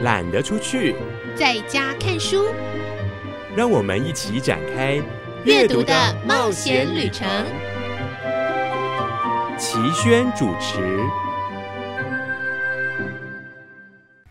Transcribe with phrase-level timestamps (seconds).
[0.00, 0.94] 懒得出去，
[1.34, 2.44] 在家看书，
[3.56, 5.00] 让我们一起展开
[5.44, 5.94] 阅读的
[6.26, 7.26] 冒险旅程。
[9.56, 11.00] 齐轩主持，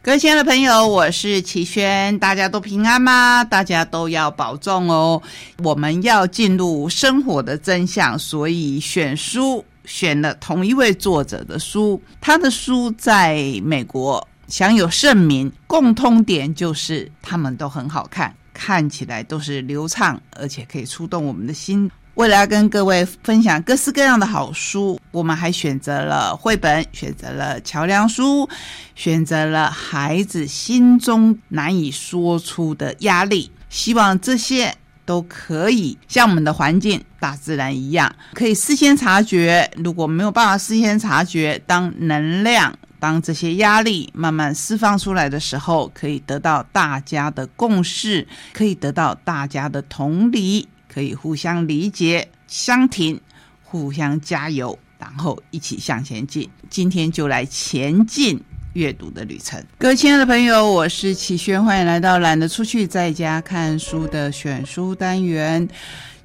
[0.06, 3.42] 各位亲爱的朋友，我是齐轩，大家都平安吗？
[3.42, 5.22] 大家都要保重哦。
[5.60, 14.28] 我们要进入生活的真相，所以选书选了同一位作者的书，他的书在美国。
[14.50, 21.90] 享有盛名，共通点就是他们都很好看，看起来都是流畅，而且可以触动我们的心。
[22.16, 28.48] 为了要跟各位分享各式各样的好书，我们还选择了绘本，选择了桥梁书，
[28.96, 33.52] 选择了孩子心中难以说出的压力。
[33.68, 39.72] 希望这些都可以像我们的环境、大自然一样，可以事先察觉。
[39.78, 42.78] 如果没有办法事先察觉，当能量。
[43.00, 53.20] 当这些压力慢慢释放出来的时候，可以得到大家的共识，可以得到大家的同理，可以互相理解、相挺、
[53.64, 56.48] 互相加油，然后一起向前进。
[56.70, 58.40] 今天就来前进
[58.74, 59.64] 阅读的旅程。
[59.80, 65.68] 各位亲爱的朋友，我是启轩，欢迎来到懒得出去在家看书的选书单元。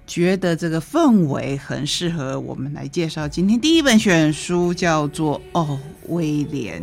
[0.07, 6.83] 觉得这个氛围很适合我们来介绍今天第一本选书，叫做《哦，威廉》。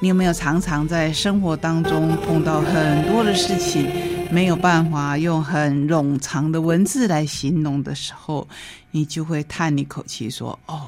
[0.00, 3.90] 你有没有常常在生活当中碰到很多的事情，
[4.30, 8.46] 没有办法用很冗长的文字来形容的时候，
[8.90, 10.86] 你就会叹一口气说：“哦，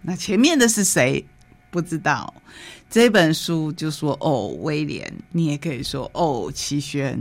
[0.00, 1.24] 那前面的是谁？
[1.70, 2.32] 不知道。”
[2.88, 7.18] 这本书就说：“哦，威廉。”你也可以说：“哦，齐轩。”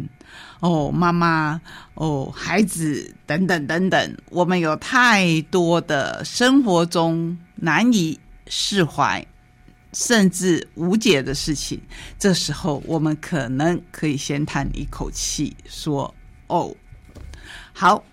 [0.61, 1.59] 哦，妈妈，
[1.95, 8.17] 哦，孩子，等等等等，我们有太多的生活中难以
[8.47, 9.25] 释怀，
[9.99, 11.81] 甚至无解的事情。
[12.19, 16.13] 这时候，我们可能可以先叹一口气，说
[16.45, 16.75] ：“哦，
[17.73, 18.03] 好。”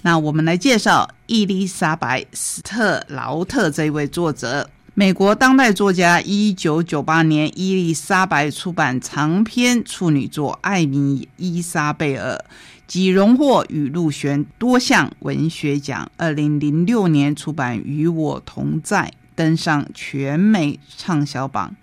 [0.00, 4.70] 那我们来介绍伊丽莎白·斯特劳特这位作者。
[4.94, 12.34] 美国当代作家，一九九八年伊丽莎白出版长篇处女作《艾米伊莎贝尔》，
[12.86, 16.10] 即荣获与入选多项文学奖。
[16.16, 21.74] 二零零六年出版《与我同在》，登上全美畅销榜，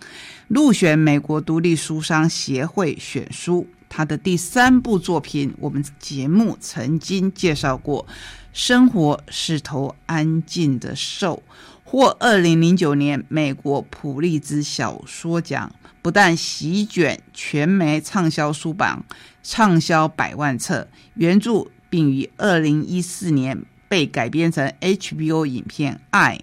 [0.47, 3.66] 入选美国独立书商协会选书。
[3.90, 8.06] 他的第三部作品，我们节目曾经介绍过，
[8.53, 11.41] 《生活是头安静的兽》。
[11.84, 15.73] 获二零零九年美国普利兹小说奖，
[16.03, 19.03] 不但席卷全美畅销书榜，
[19.41, 26.40] 畅销百万册原著，并于二零一四年被改编成 HBO 影片《爱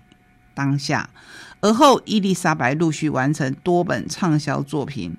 [0.55, 1.09] 当下》。
[1.61, 5.11] 而后，伊丽莎白陆续完成多本畅销作品，《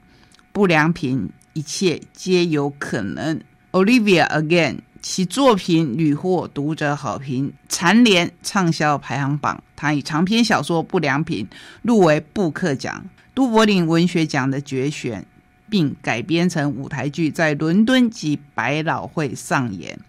[0.52, 3.38] 不良品》，一切皆有可能，
[3.72, 4.76] 《Olivia Again》。
[5.02, 9.64] 其作品屡获读者好评，蝉联畅销排行榜。
[9.76, 11.46] 他以长篇小说《不良品》
[11.84, 15.24] 入围布克奖、都柏林文学奖的决选，
[15.70, 20.00] 并改编成舞台剧，在伦敦及百老汇上演。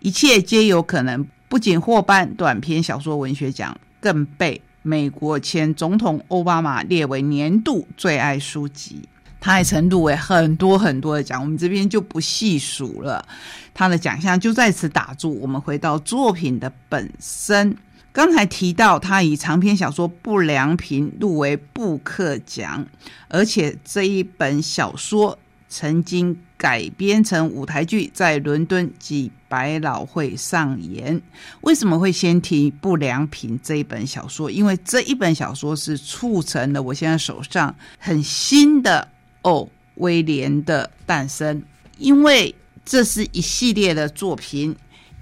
[0.00, 9.08] 一切皆有可能，不仅获颁短篇小说文学奖，更被美国前总统奥巴马列为年度最爱书籍。
[9.40, 13.24] 他还曾入围很多很多的奖，我们这边就不细数了。
[13.72, 15.38] 他的奖项就在此打住。
[15.40, 17.76] 我们回到作品的本身，
[18.10, 22.84] 刚才提到他以长篇小说《不良品》入围布克奖，
[23.28, 31.20] 而且这一本小说曾经改编成舞台剧，在伦敦及百老汇上演。
[31.60, 34.50] 为什么会先提《不良品》这一本小说？
[34.50, 39.08] 因为这一本小说是促成了我现在手上很新的。
[39.42, 41.62] 哦，威廉的诞生，
[41.96, 42.52] 因为
[42.84, 44.74] 这是一系列的作品，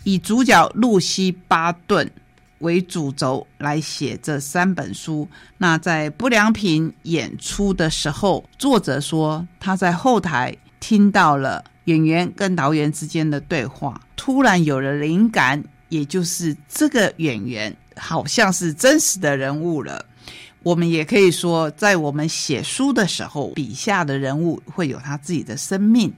[0.05, 2.11] 以主角露西·巴顿
[2.59, 5.29] 为主轴来写这三本书。
[5.59, 20.05] 那在不良品演出的时候，作者说他在后台听到了演员跟导演之间的对话，突然有了灵感，也就是这个演员好像是真实的人物了。
[20.63, 26.13] 我们也可以说，在我们写书的时候，笔下的人物会有他自己的生命，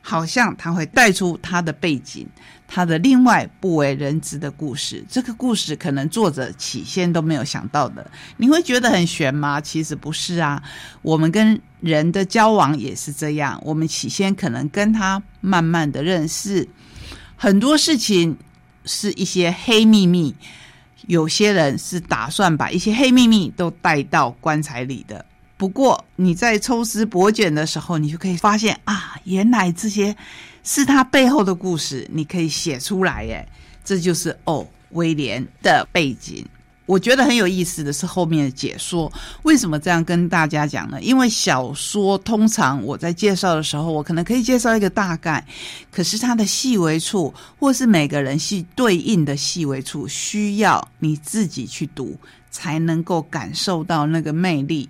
[0.00, 2.26] 好像他会带出他的背景，
[2.72, 5.04] 他的另外不为人知的故事。
[5.08, 9.60] 这个故事可能作者起先都没有想到的，你会觉得很悬吗？
[9.60, 10.62] 其实不是啊。
[11.02, 16.68] 我们跟人的交往也是这样，我们起先可能跟他慢慢的认识，
[17.34, 18.38] 很多事情
[18.84, 20.32] 是一些黑秘密。
[21.08, 25.26] 有些人是打算把一些黑秘密都带到棺材里的。
[25.56, 30.14] 不过你在抽丝剥茧的时候，你就可以发现啊，原来这些
[30.64, 33.24] 是他背后的故事，你可以写出来。
[33.24, 33.46] 耶。
[33.82, 36.46] 这就是哦，威廉的背景。
[36.86, 39.10] 我觉得很有意思的是后面的解说。
[39.42, 41.00] 为什么这样跟大家讲呢？
[41.00, 45.44] 因为小说通常我在介绍的时候，我可能可以介绍一个大概，
[45.90, 52.16] 可是它的细微处，或是每个人系对应的细微处，需要你自己去读，
[52.50, 54.88] 才能够感受到那个魅力。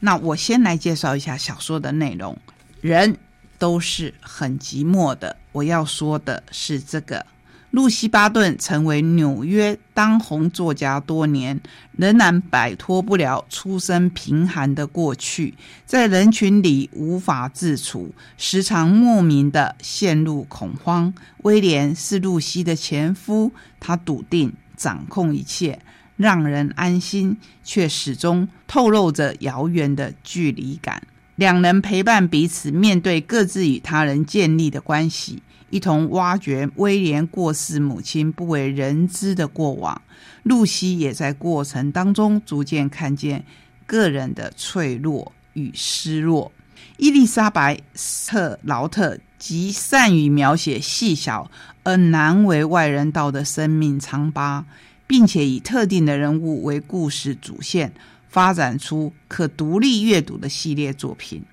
[0.00, 2.36] 那我先来介绍一下小说的内容。
[2.80, 3.14] 人
[3.62, 5.36] 都是很寂寞的。
[5.52, 7.24] 我要说的是这个。
[7.70, 11.60] 露西巴顿成为纽约当红作家多年，
[11.92, 15.54] 仍然摆脱不了出身贫寒的过去，
[15.86, 21.14] 在人群里无法自处，时常莫名的陷入恐慌。
[21.44, 25.78] 威廉是露西的前夫，他笃定掌控一切，
[26.16, 31.06] 让人安心，却始终透露着遥远的距离感。
[31.42, 35.42] 两人陪伴彼此，面对各自与他人建立的关系。
[35.70, 40.00] 一同挖掘威廉过世母亲不为人知的过往，
[40.44, 43.44] 露西也在过程当中逐渐看见
[43.86, 46.52] 个人的脆弱与失落。
[46.96, 47.74] 伊丽莎白·
[48.28, 51.50] 特劳特极善于描写细小
[51.82, 54.64] 而难为外人道的生命疮疤，
[55.08, 57.92] 并且以特定的人物为故事主线，
[58.32, 61.44] 发展出可独立阅读的系列作品。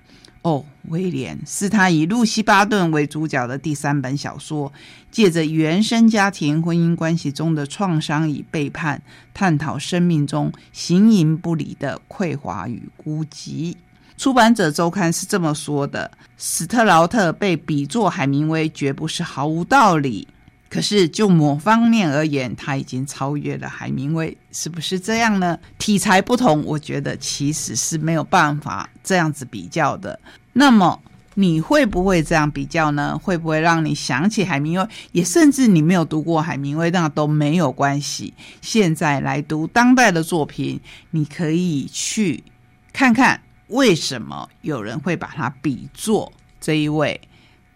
[0.42, 4.72] 哦，威廉是他以露西·巴顿为主角的第三本小说，
[5.10, 9.02] 借着原生家庭婚姻关系中的创伤与背叛，
[9.34, 13.74] 探讨生命中形影不离的匮乏与孤寂。
[14.16, 20.26] 出版者周刊是这么说的：史特劳特被比作海明威，绝不是毫无道理。
[20.70, 25.58] 可是就某方面而言，他已经超越了海明威，是不是这样呢？
[25.78, 30.18] 题材不同，我觉得其实是没有办法这样子比较的。
[30.52, 31.02] 那么
[31.34, 33.18] 你会不会这样比较呢？
[33.18, 34.88] 会不会让你想起海明威？
[35.10, 38.32] 也甚至你没有读过海明威，那都没有关系。
[38.60, 40.80] 现在来读当代的作品，
[41.10, 42.44] 你可以去
[42.92, 47.20] 看看为什么有人会把它比作这一位。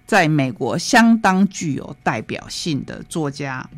[0.06, 3.68] 在美国相当具有代表性的作家。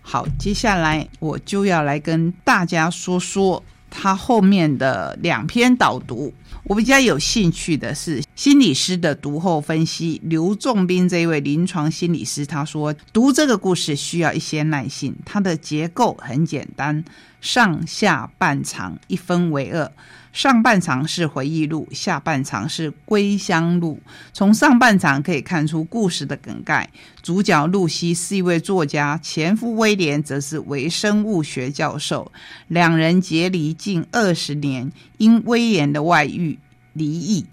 [0.00, 6.32] 好，接下来我就要来跟大家说说他后面的两篇导读。
[6.64, 10.20] 我比较有兴趣的是心理师的读后分析。
[10.24, 15.14] 刘仲斌这位临床心理师他说，读这个故事需要一些耐心。
[15.24, 17.04] 它的结构很简单，
[17.40, 19.90] 上下半场一分为二。
[20.32, 24.00] 上半场是回忆录，下半场是归乡录。
[24.32, 26.88] 从上半场可以看出故事的梗概：
[27.22, 32.32] 主角露西是一位作家，前夫威廉则是微生物学教授。
[32.68, 36.58] 两人结离近二十年，因威廉的外遇
[36.94, 37.44] 离异，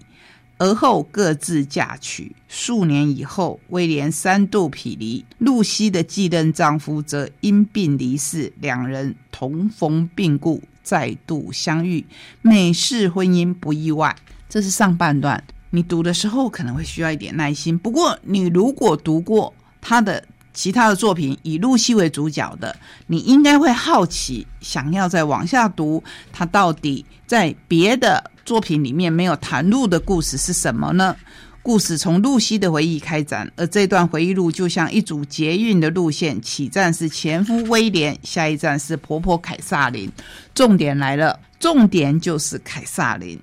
[0.56, 2.34] 而后各自嫁娶。
[2.48, 10.62] 数年以后，威廉三度匹离，露西的继任丈夫则因病离世，两人同逢病故。
[10.82, 12.04] 再度相遇，
[12.42, 14.14] 美式婚姻不意外。
[14.48, 17.78] 这是上半段，你读的时候可能会需要一点耐心。
[17.78, 31.16] 不过，你如果读过他的其他的作品，以露西为主角的，你应该会好奇，想要再往下读，他到底在别的作品里面没有谈露的故事是什么呢？
[31.62, 40.10] 故事从露西的回忆开展，而这段回忆录就像一组捷运的路线，起站是前夫威廉，下一站是婆婆凯撒琳。
[40.54, 43.38] 重点来了，重点就是凯撒琳。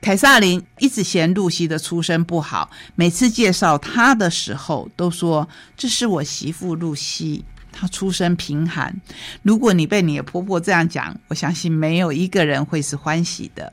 [0.00, 8.98] 凯撒琳一直嫌露西的出身不好，每次介绍她的时候都说：“这是我媳妇露西，她出身贫寒。”
[9.42, 13.72] 如果你被你的婆婆这样讲，我相信没有一个人会是欢喜的。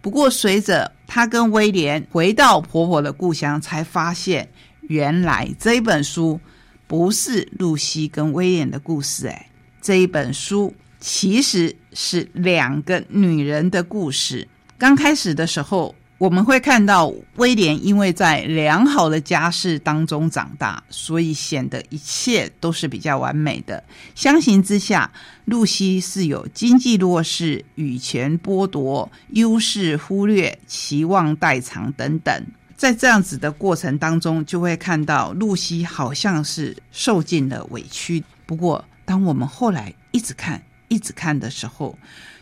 [0.00, 4.48] 不过，随着她跟威廉回到婆婆的故乡，才发现
[4.82, 6.40] 原来这一本书
[6.86, 9.26] 不是露西跟威廉的故事。
[9.26, 9.50] 哎，
[9.80, 14.46] 这一本书其实是两个女人的故事。
[14.76, 15.94] 刚开始的时候。
[16.18, 23.82] 我们会看到威廉因为在良好的家世当中长大，所以显得一切都是比较完美的。
[24.16, 25.08] 相形之下，
[25.44, 32.46] 露西是有经济弱势、羽权剥夺、优势忽略、期望代偿等等。
[32.76, 38.24] 在这样子的过程当中，就会看到露西好像是受尽了委屈。
[38.44, 41.96] 不过，当我们后来一直看、一直看的时候，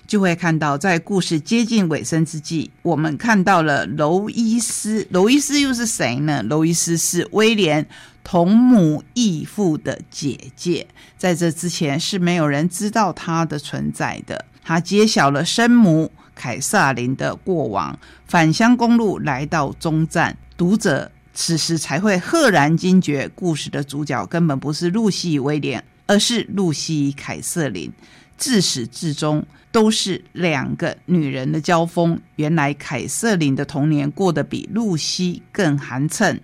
[0.06, 5.06] 就会看到，在故事接近尾声之际，我们看到了娄伊斯。
[5.10, 6.42] 娄伊斯又是谁呢？
[6.44, 7.86] 娄伊斯是威廉
[8.22, 10.86] 同母异父的姐姐，
[11.18, 14.44] 在这之前是没有人知道她的存在的。
[14.62, 17.98] 她揭晓了生母凯撒琳的过往。
[18.26, 27.92] 返乡公路来到终站，读者此时才会赫然惊觉，故事的主角根本不是露西威廉，而是露西凯瑟琳。
[28.36, 32.20] 自始至终都是两个女人的交锋。
[32.36, 36.38] 原来凯瑟琳的童年过得比露西更寒碜，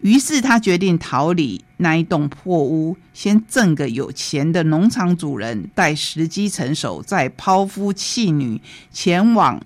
[0.00, 9.60] 于是她决定逃离那一栋破屋，先挣个有钱的农场主人，待时机成熟，再抛夫弃女，前往。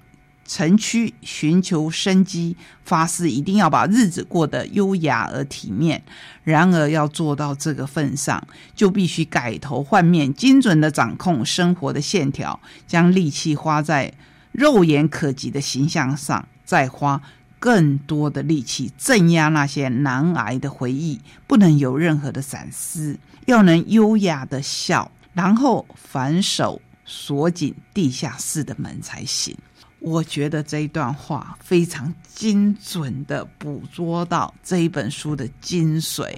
[0.46, 6.02] 城区寻求生机，发誓一定要把日子过得优雅而体面。
[6.42, 14.12] 然而要做到这个份上，就必须改头换面，精准的掌控生活的线条，将力气花在
[14.52, 17.22] 肉眼可及的形象上，再花
[17.58, 21.18] 更多的力气镇压那些难挨的回忆。
[21.46, 29.56] 不能有任何的闪失，要能优雅的笑，然后反手锁紧地下室的门才行。
[30.04, 36.36] 我觉得这一段话非常精准的捕捉到这一本书的精髓。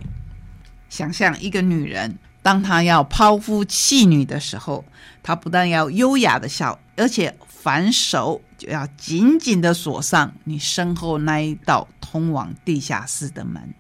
[0.89, 4.85] 想象一个女人，当她要抛夫弃女的时候，
[5.21, 13.75] 她不但要优雅的笑，而且反手就要紧紧的锁上你身后那一道通往地下室的门。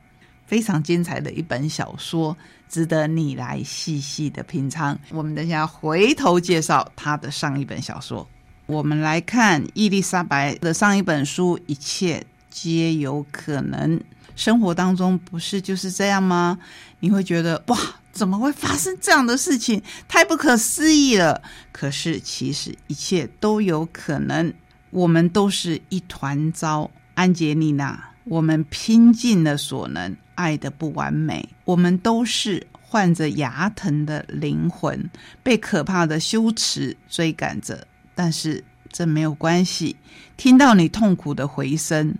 [0.47, 2.37] 非常精彩的一本小说，
[2.69, 4.99] 值得你来细细的品尝。
[5.11, 8.29] 我们等下回头介绍她的上一本小说。
[8.67, 14.01] 我们来看伊丽莎白的上一本书，一切皆有可能。
[14.35, 16.59] 生活当中不是就是这样吗？
[16.99, 17.79] 你会觉得哇，
[18.11, 19.81] 怎么会发生这样的事情？
[20.09, 21.41] 太不可思议了。
[21.71, 24.53] 可是其实一切都有可能。
[24.91, 28.11] 我们都是一团糟，安杰丽娜。
[28.25, 31.49] 我们拼尽了所能，爱的不完美。
[31.65, 35.09] 我们都是患着牙疼的灵魂，
[35.45, 37.87] 被可怕的羞耻追赶着。
[38.17, 39.95] 但是这没有关系，
[40.37, 42.17] 听到你痛苦的回声，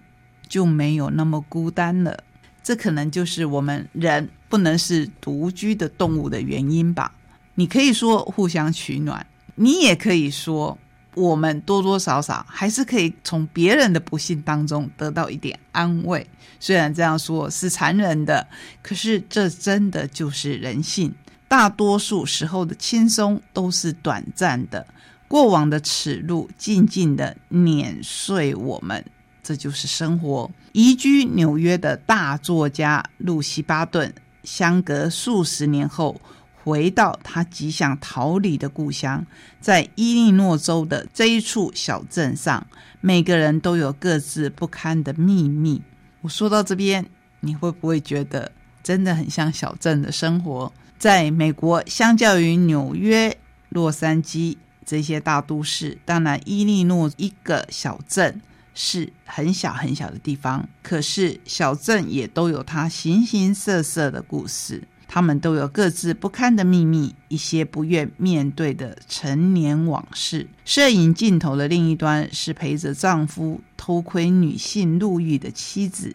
[0.47, 2.23] 就没有那么孤单了。
[2.63, 7.13] 这可能就是我们人不能是独居的动物的原因吧？
[7.55, 10.77] 你可以说互相取暖，你也可以说
[11.15, 16.27] 我们多多少少还是可以从别人的不幸当中得到一点安慰。
[16.61, 18.47] 虽然这样说是残忍的，
[18.83, 21.15] 可是这真的就是人性。
[21.49, 24.85] 大多数时候的轻松都是短暂的。
[25.29, 29.05] 过往的耻辱静静的碾碎我们，
[29.43, 30.51] 这就是生活。
[30.73, 34.13] 移居纽约的大作家路西巴顿，
[34.45, 36.21] 相隔数十年后
[36.63, 39.27] 回到他极想逃离的故乡，
[39.61, 42.67] 在伊利诺州的这一处小镇上，
[43.01, 45.83] 每个人都有各自不堪的秘密。
[46.21, 47.07] 我说到这边，
[47.41, 48.53] 你会不会觉得
[48.83, 50.73] 真的很像小镇的生活？
[50.99, 53.37] 在美国，相较于纽约、
[53.69, 54.57] 洛杉矶。
[54.87, 58.41] 这些大都市，当然伊利诺一个小镇
[58.73, 70.47] 是很小很小的地方，可是小镇也都有它形形色色的故事，他们都有各自不堪的秘密，一些不愿面对的陈年往事。
[70.65, 76.15] 摄影镜头的另一端是陪着丈夫偷窥女性入狱的妻子，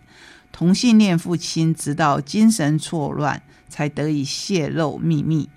[0.52, 5.50] 同性恋父亲直到精神错乱才得以泄露秘密。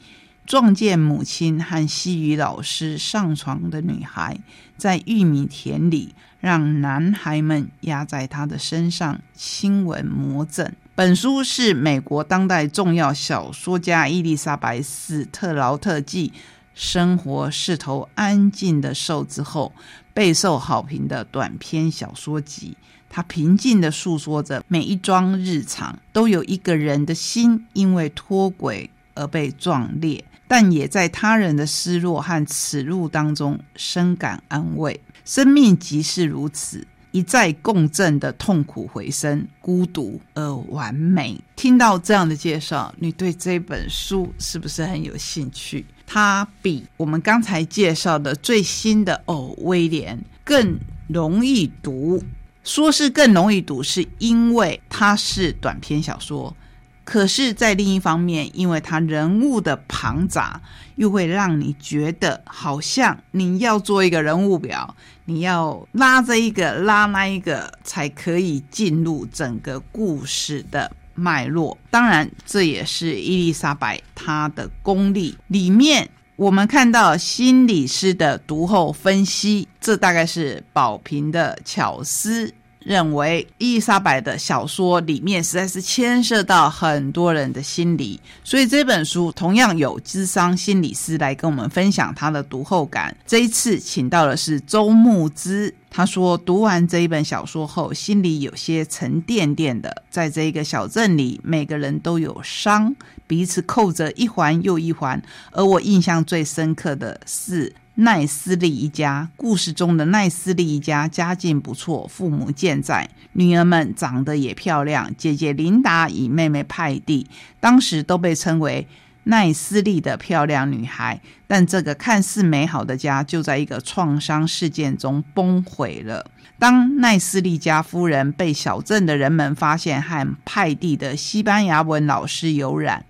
[0.47, 4.39] 撞见母亲和西语老师上床的女孩，
[4.77, 10.75] 在玉米田里，让男孩们压在她的身上亲吻魔怔。
[10.95, 16.33] 本书是美国当代重要小说家伊丽莎白·斯特劳特继
[16.75, 19.73] 生活势头安静的瘦之后
[20.13, 22.77] 备受好评的短篇小说集。
[23.09, 30.25] 他平静地诉说着每一桩日常，都有一个人的心因为脱轨而被壮烈。
[30.47, 35.01] 但也在他人的失落和耻辱当中深感安慰。
[35.25, 41.41] 生命即是如此，一再共振的痛苦回声，孤独而完美。
[41.57, 45.87] 听到这样的介绍，你对这本书是不是很有兴趣？
[46.07, 52.23] 它比我们刚才介绍的最新的《哦，威廉》更容易读。
[52.63, 56.55] 说是更容易读，是因为它是短篇小说。
[57.04, 60.62] 可是，在另一方面，因为他人物的庞杂，
[60.96, 64.96] 又会让你觉得好像你要做一个人物表，
[65.26, 71.76] 你要拉这一个拉那一个，才可以进入整个故事的脉络。
[71.90, 75.37] 当然，这也是伊丽莎白她的功力。
[75.49, 82.54] 里面我们看到心理师的读后分析，这大概是宝瓶的巧思。
[82.85, 93.17] 认为伊丽莎白的小说里面实在是牵涉到很多人的心理，所以这本书同样有智商心理师来跟我们分享他的读后感。
[93.26, 100.03] 这一次请到的是周牧之，他说读完这一本小说后，心里有些沉甸甸的。
[100.11, 102.95] 在这一个小镇里，每个人都有伤，
[103.26, 105.21] 彼此扣着一环又一环。
[105.53, 107.73] 而我印象最深刻的是。
[107.97, 115.15] 奈斯利一家故事中的奈斯利一家家境不错，父母健在，女儿们长得也漂亮。
[115.17, 117.29] 姐姐琳达与妹妹派蒂
[117.61, 118.89] 当时都被称为
[119.23, 121.21] 奈斯利的漂亮女孩。
[121.47, 126.29] 但这个看似美好的家，就在一个创伤事件中崩毁了。
[126.59, 133.05] 当奈斯利家夫人被小镇的人们发现和派蒂的西班牙文老师有染。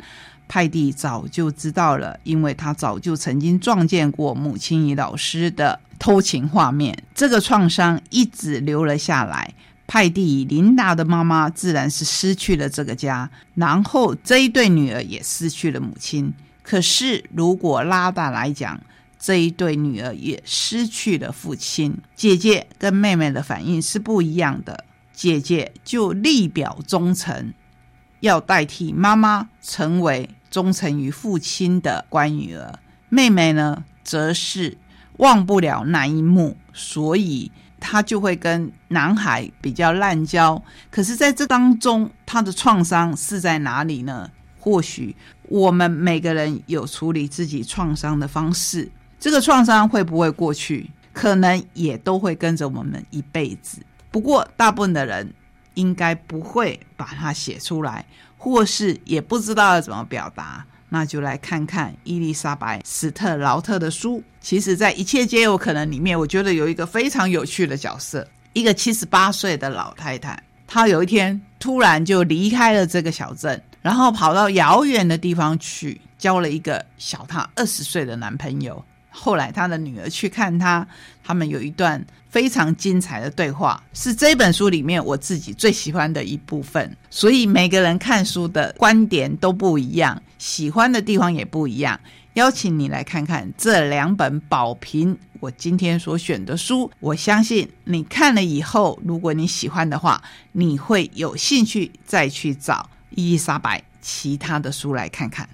[0.47, 6.97] 派蒂早就知道了，因为他早就曾经撞见过母亲与老师的偷情画面。
[7.15, 9.55] 这个创伤一直留了下来。
[9.87, 16.33] 派蒂与琳达的妈妈自然是失去了这个家，然后这一对女儿也失去了母亲。
[16.63, 18.81] 可是如果拉大来讲，
[19.19, 21.95] 这一对女儿也失去了父亲。
[22.17, 24.85] 姐姐跟妹妹的反应是不一样的。
[25.13, 27.53] 姐姐就立表忠诚。
[28.21, 32.79] 要代替妈妈成为忠诚于父亲的乖女儿，
[33.09, 34.79] 妹妹呢，则是
[35.19, 40.63] 忘不了那一幕，所以她就会跟男孩比较滥交。
[40.91, 44.31] 可是，在这当中，她的创伤是在哪里呢？
[44.59, 45.15] 或许
[45.49, 48.91] 我们每个人有处理自己创伤的方式，
[49.21, 53.83] 这个创伤会不会过去，可能也都会跟着我们一辈子。
[54.11, 55.35] 不过，大部分的人。
[55.75, 58.05] 应该不会把它写出来，
[58.37, 64.23] 或是也不知道要怎么表达，那就来看看伊丽莎白·史特劳特的书。
[64.41, 78.85] 其实，在一切皆有可能里面，我觉得有一个非常有趣的角色，一个七十八岁的老太太，她有一天突然就离开了这个小镇，然后跑到遥远的地方去，交了一个小她二十岁的男朋友。
[79.17, 80.87] 后来，他的女儿去看他，
[81.23, 86.95] 他们有一段非常精彩的对话，是这本书里面我自己最喜欢的一部分。
[87.11, 91.99] 所以每个人看书的观点都不一样，喜欢的地方也不一样。
[92.33, 105.49] 邀请你来看看这两本宝瓶，我今天所选的书，我相信你看了以后，如果你喜欢的话，你会有兴趣再去找伊丽莎白其他的书来看看。